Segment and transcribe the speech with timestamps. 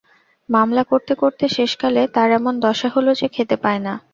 [0.49, 3.93] মামলা করতে করতে শেষকালে তার এমন দশা হল যে খেতে পায় না।